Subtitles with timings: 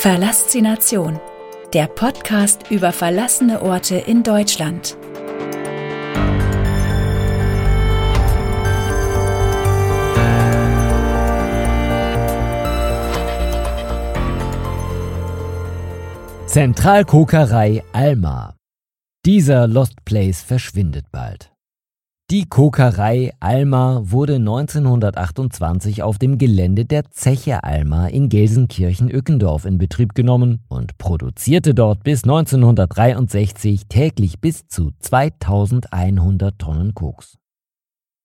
[0.00, 1.20] Verlassination,
[1.74, 4.96] der Podcast über verlassene Orte in Deutschland.
[16.46, 18.56] Zentralkokerei Alma.
[19.26, 21.49] Dieser Lost Place verschwindet bald.
[22.30, 30.14] Die Kokerei Alma wurde 1928 auf dem Gelände der Zeche Alma in Gelsenkirchen-Ückendorf in Betrieb
[30.14, 37.36] genommen und produzierte dort bis 1963 täglich bis zu 2100 Tonnen Koks.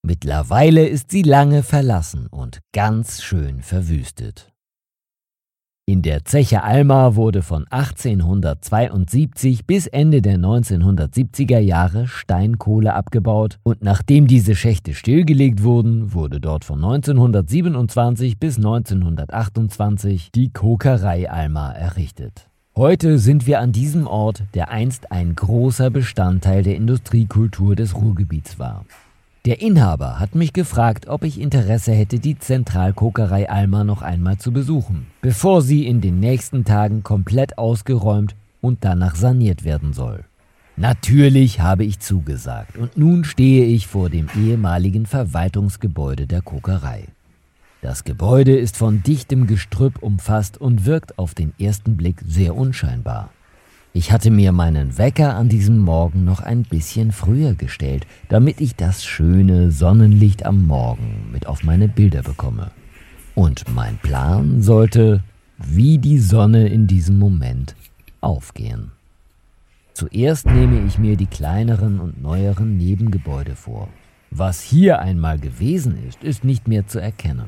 [0.04, 4.55] Mittlerweile ist sie lange verlassen und ganz schön verwüstet.
[5.88, 13.84] In der Zeche Alma wurde von 1872 bis Ende der 1970er Jahre Steinkohle abgebaut und
[13.84, 22.50] nachdem diese Schächte stillgelegt wurden, wurde dort von 1927 bis 1928 die Kokerei Alma errichtet.
[22.76, 28.58] Heute sind wir an diesem Ort, der einst ein großer Bestandteil der Industriekultur des Ruhrgebiets
[28.58, 28.86] war.
[29.46, 34.52] Der Inhaber hat mich gefragt, ob ich Interesse hätte, die Zentralkokerei Alma noch einmal zu
[34.52, 40.24] besuchen, bevor sie in den nächsten Tagen komplett ausgeräumt und danach saniert werden soll.
[40.78, 47.06] Natürlich habe ich zugesagt und nun stehe ich vor dem ehemaligen Verwaltungsgebäude der Kokerei.
[47.84, 53.30] Das Gebäude ist von dichtem Gestrüpp umfasst und wirkt auf den ersten Blick sehr unscheinbar.
[53.98, 58.76] Ich hatte mir meinen Wecker an diesem Morgen noch ein bisschen früher gestellt, damit ich
[58.76, 62.72] das schöne Sonnenlicht am Morgen mit auf meine Bilder bekomme.
[63.36, 65.24] Und mein Plan sollte,
[65.58, 67.74] wie die Sonne in diesem Moment,
[68.20, 68.92] aufgehen.
[69.94, 73.88] Zuerst nehme ich mir die kleineren und neueren Nebengebäude vor.
[74.30, 77.46] Was hier einmal gewesen ist, ist nicht mehr zu erkennen.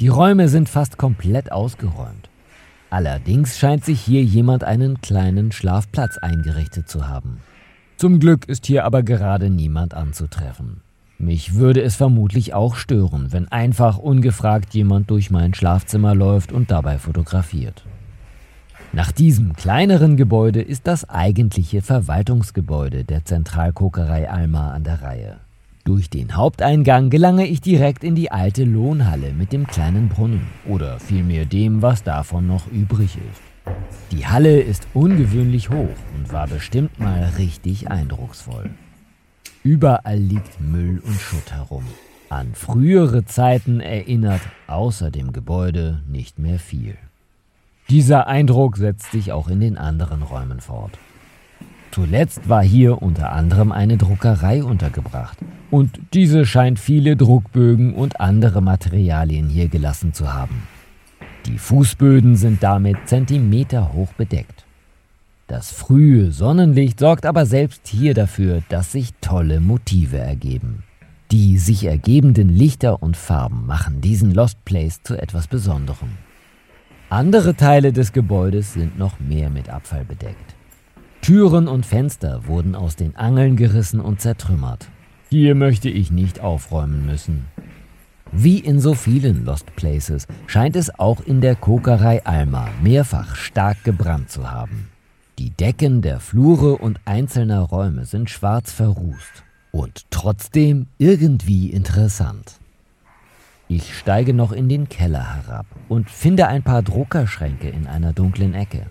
[0.00, 2.29] Die Räume sind fast komplett ausgeräumt.
[2.90, 7.38] Allerdings scheint sich hier jemand einen kleinen Schlafplatz eingerichtet zu haben.
[7.96, 10.80] Zum Glück ist hier aber gerade niemand anzutreffen.
[11.18, 16.70] Mich würde es vermutlich auch stören, wenn einfach ungefragt jemand durch mein Schlafzimmer läuft und
[16.70, 17.84] dabei fotografiert.
[18.92, 25.36] Nach diesem kleineren Gebäude ist das eigentliche Verwaltungsgebäude der Zentralkokerei Alma an der Reihe.
[25.84, 31.00] Durch den Haupteingang gelange ich direkt in die alte Lohnhalle mit dem kleinen Brunnen oder
[31.00, 33.74] vielmehr dem, was davon noch übrig ist.
[34.12, 38.70] Die Halle ist ungewöhnlich hoch und war bestimmt mal richtig eindrucksvoll.
[39.62, 41.84] Überall liegt Müll und Schutt herum.
[42.28, 46.96] An frühere Zeiten erinnert außer dem Gebäude nicht mehr viel.
[47.88, 50.96] Dieser Eindruck setzt sich auch in den anderen Räumen fort.
[51.92, 55.38] Zuletzt war hier unter anderem eine Druckerei untergebracht.
[55.70, 60.62] Und diese scheint viele Druckbögen und andere Materialien hier gelassen zu haben.
[61.46, 64.64] Die Fußböden sind damit zentimeterhoch bedeckt.
[65.48, 70.84] Das frühe Sonnenlicht sorgt aber selbst hier dafür, dass sich tolle Motive ergeben.
[71.32, 76.10] Die sich ergebenden Lichter und Farben machen diesen Lost Place zu etwas Besonderem.
[77.08, 80.54] Andere Teile des Gebäudes sind noch mehr mit Abfall bedeckt.
[81.30, 84.88] Türen und Fenster wurden aus den Angeln gerissen und zertrümmert.
[85.28, 87.44] Hier möchte ich nicht aufräumen müssen.
[88.32, 93.84] Wie in so vielen Lost Places scheint es auch in der Kokerei Alma mehrfach stark
[93.84, 94.88] gebrannt zu haben.
[95.38, 102.58] Die Decken der Flure und einzelner Räume sind schwarz verrußt und trotzdem irgendwie interessant.
[103.68, 108.52] Ich steige noch in den Keller herab und finde ein paar Druckerschränke in einer dunklen
[108.52, 108.86] Ecke.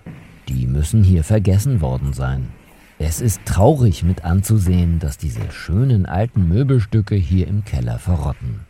[0.50, 2.48] Die müssen hier vergessen worden sein.
[2.98, 8.62] Es ist traurig mit anzusehen, dass diese schönen alten Möbelstücke hier im Keller verrotten.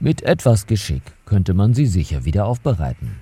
[0.00, 3.20] Mit etwas Geschick könnte man sie sicher wieder aufbereiten.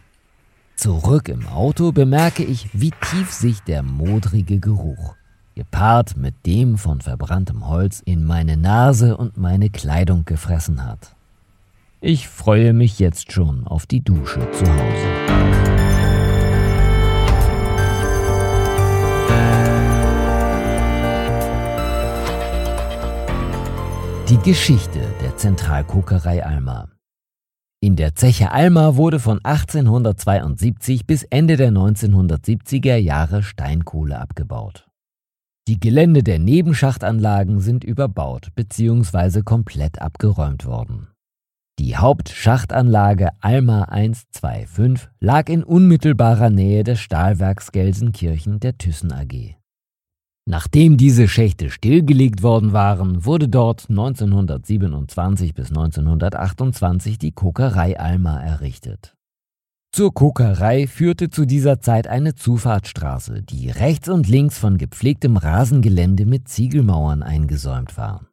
[0.76, 5.14] Zurück im Auto bemerke ich, wie tief sich der modrige Geruch,
[5.54, 11.14] gepaart mit dem von verbranntem Holz, in meine Nase und meine Kleidung gefressen hat.
[12.00, 15.79] Ich freue mich jetzt schon auf die Dusche zu Hause.
[24.30, 26.88] Die Geschichte der Zentralkokerei Alma.
[27.80, 34.88] In der Zeche Alma wurde von 1872 bis Ende der 1970er Jahre Steinkohle abgebaut.
[35.66, 39.42] Die Gelände der Nebenschachtanlagen sind überbaut bzw.
[39.42, 41.08] komplett abgeräumt worden.
[41.80, 49.59] Die Hauptschachtanlage Alma 125 lag in unmittelbarer Nähe des Stahlwerks Gelsenkirchen der Thyssen AG.
[50.46, 59.14] Nachdem diese Schächte stillgelegt worden waren, wurde dort 1927 bis 1928 die Kokerei Alma errichtet.
[59.92, 66.26] Zur Kokerei führte zu dieser Zeit eine Zufahrtsstraße, die rechts und links von gepflegtem Rasengelände
[66.26, 68.30] mit Ziegelmauern eingesäumt war.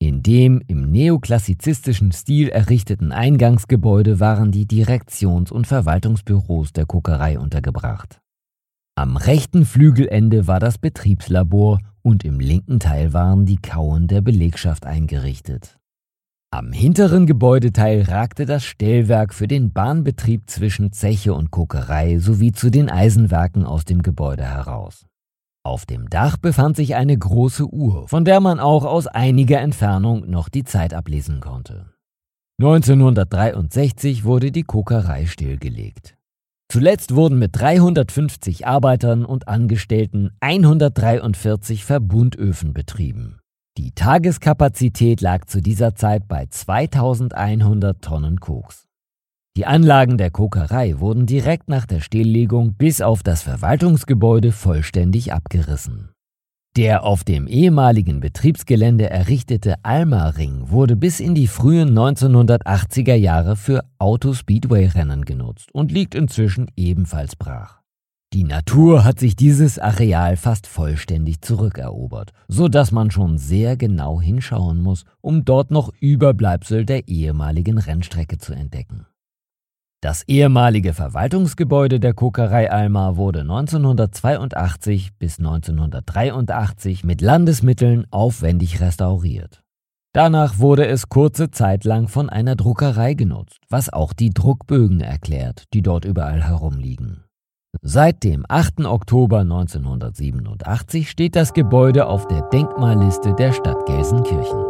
[0.00, 8.20] In dem im neoklassizistischen Stil errichteten Eingangsgebäude waren die Direktions- und Verwaltungsbüros der Kokerei untergebracht.
[8.98, 14.86] Am rechten Flügelende war das Betriebslabor und im linken Teil waren die Kauen der Belegschaft
[14.86, 15.78] eingerichtet.
[16.50, 22.70] Am hinteren Gebäudeteil ragte das Stellwerk für den Bahnbetrieb zwischen Zeche und Kokerei sowie zu
[22.70, 25.06] den Eisenwerken aus dem Gebäude heraus.
[25.64, 30.28] Auf dem Dach befand sich eine große Uhr, von der man auch aus einiger Entfernung
[30.28, 31.92] noch die Zeit ablesen konnte.
[32.60, 36.17] 1963 wurde die Kokerei stillgelegt.
[36.70, 43.38] Zuletzt wurden mit 350 Arbeitern und Angestellten 143 Verbundöfen betrieben.
[43.78, 48.86] Die Tageskapazität lag zu dieser Zeit bei 2100 Tonnen Koks.
[49.56, 56.10] Die Anlagen der Kokerei wurden direkt nach der Stilllegung bis auf das Verwaltungsgebäude vollständig abgerissen.
[56.76, 63.84] Der auf dem ehemaligen Betriebsgelände errichtete Alma-Ring wurde bis in die frühen 1980er Jahre für
[63.98, 67.80] Auto-Speedway-Rennen genutzt und liegt inzwischen ebenfalls brach.
[68.34, 74.20] Die Natur hat sich dieses Areal fast vollständig zurückerobert, so dass man schon sehr genau
[74.20, 79.06] hinschauen muss, um dort noch Überbleibsel der ehemaligen Rennstrecke zu entdecken.
[80.00, 89.64] Das ehemalige Verwaltungsgebäude der Kokerei Alma wurde 1982 bis 1983 mit Landesmitteln aufwendig restauriert.
[90.14, 95.64] Danach wurde es kurze Zeit lang von einer Druckerei genutzt, was auch die Druckbögen erklärt,
[95.74, 97.24] die dort überall herumliegen.
[97.82, 98.86] Seit dem 8.
[98.86, 104.64] Oktober 1987 steht das Gebäude auf der Denkmalliste der Stadt Gelsenkirchen.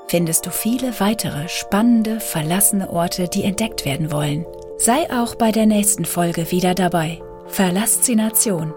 [0.09, 4.45] findest du viele weitere spannende, verlassene Orte, die entdeckt werden wollen.
[4.77, 7.23] Sei auch bei der nächsten Folge wieder dabei.
[7.47, 8.75] Verlassination,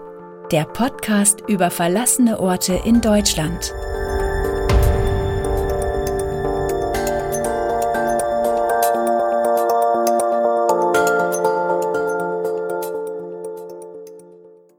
[0.50, 3.74] der Podcast über verlassene Orte in Deutschland.